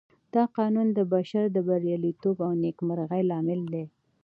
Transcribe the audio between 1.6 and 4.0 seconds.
برياليتوب او نېکمرغۍ لامل دی.